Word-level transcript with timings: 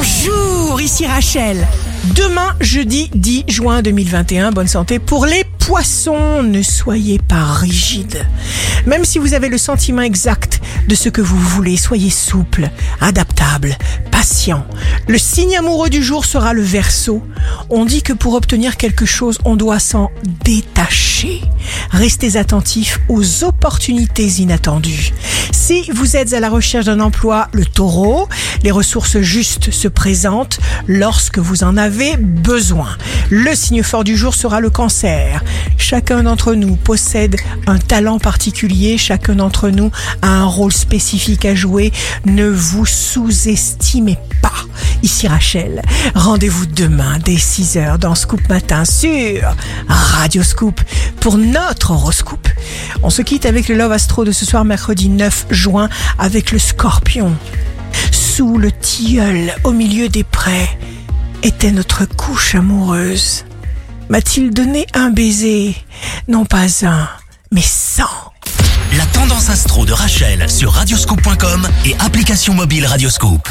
Bonjour, 0.00 0.80
ici 0.80 1.06
Rachel. 1.06 1.68
Demain, 2.14 2.54
jeudi 2.58 3.10
10 3.14 3.44
juin 3.48 3.82
2021, 3.82 4.50
bonne 4.50 4.66
santé 4.66 4.98
pour 4.98 5.26
les 5.26 5.44
poissons. 5.58 6.42
Ne 6.42 6.62
soyez 6.62 7.18
pas 7.18 7.44
rigides. 7.44 8.26
Même 8.86 9.04
si 9.04 9.18
vous 9.18 9.34
avez 9.34 9.50
le 9.50 9.58
sentiment 9.58 10.00
exact 10.00 10.62
de 10.88 10.94
ce 10.94 11.10
que 11.10 11.20
vous 11.20 11.38
voulez, 11.38 11.76
soyez 11.76 12.08
souple, 12.08 12.70
adaptable, 13.02 13.76
patient. 14.10 14.64
Le 15.06 15.18
signe 15.18 15.58
amoureux 15.58 15.90
du 15.90 16.02
jour 16.02 16.24
sera 16.24 16.54
le 16.54 16.62
verso. 16.62 17.22
On 17.68 17.84
dit 17.84 18.00
que 18.00 18.14
pour 18.14 18.32
obtenir 18.32 18.78
quelque 18.78 19.04
chose, 19.04 19.38
on 19.44 19.54
doit 19.54 19.80
s'en 19.80 20.10
détacher. 20.44 21.42
Restez 21.90 22.38
attentifs 22.38 23.00
aux 23.10 23.44
opportunités 23.44 24.40
inattendues. 24.40 25.12
Si 25.70 25.88
vous 25.92 26.16
êtes 26.16 26.32
à 26.32 26.40
la 26.40 26.50
recherche 26.50 26.86
d'un 26.86 26.98
emploi, 26.98 27.46
le 27.52 27.64
taureau, 27.64 28.28
les 28.64 28.72
ressources 28.72 29.20
justes 29.20 29.70
se 29.70 29.86
présentent 29.86 30.58
lorsque 30.88 31.38
vous 31.38 31.62
en 31.62 31.76
avez 31.76 32.16
besoin. 32.16 32.88
Le 33.30 33.54
signe 33.54 33.84
fort 33.84 34.02
du 34.02 34.16
jour 34.16 34.34
sera 34.34 34.58
le 34.58 34.68
cancer. 34.68 35.44
Chacun 35.78 36.24
d'entre 36.24 36.54
nous 36.54 36.74
possède 36.74 37.36
un 37.68 37.78
talent 37.78 38.18
particulier, 38.18 38.98
chacun 38.98 39.36
d'entre 39.36 39.68
nous 39.68 39.92
a 40.22 40.28
un 40.28 40.44
rôle 40.44 40.72
spécifique 40.72 41.44
à 41.44 41.54
jouer. 41.54 41.92
Ne 42.24 42.48
vous 42.48 42.84
sous-estimez 42.84 44.18
pas. 44.42 44.50
Ici 45.02 45.28
Rachel, 45.28 45.82
rendez-vous 46.14 46.66
demain 46.66 47.18
dès 47.24 47.36
6h 47.36 47.96
dans 47.98 48.14
Scoop 48.14 48.46
Matin 48.48 48.84
sur 48.84 49.54
Radio 49.88 50.42
Scoop 50.42 50.80
pour 51.20 51.38
notre 51.38 51.92
horoscope. 51.92 52.48
On 53.02 53.10
se 53.10 53.22
quitte 53.22 53.46
avec 53.46 53.68
le 53.68 53.76
Love 53.76 53.92
Astro 53.92 54.24
de 54.24 54.32
ce 54.32 54.44
soir 54.44 54.64
mercredi 54.64 55.08
9 55.08 55.46
juin 55.50 55.88
avec 56.18 56.50
le 56.50 56.58
scorpion. 56.58 57.36
Sous 58.10 58.58
le 58.58 58.72
tilleul, 58.72 59.54
au 59.64 59.72
milieu 59.72 60.08
des 60.08 60.24
prés, 60.24 60.68
était 61.42 61.72
notre 61.72 62.06
couche 62.06 62.54
amoureuse. 62.54 63.44
M'a-t-il 64.08 64.50
donné 64.50 64.86
un 64.94 65.10
baiser 65.10 65.76
Non 66.28 66.44
pas 66.44 66.86
un, 66.86 67.08
mais 67.52 67.62
cent. 67.62 68.32
La 68.96 69.06
tendance 69.06 69.50
astro 69.50 69.84
de 69.84 69.92
Rachel 69.92 70.50
sur 70.50 70.72
radioscope.com 70.72 71.68
et 71.84 71.94
application 72.00 72.54
mobile 72.54 72.86
Radioscope. 72.86 73.48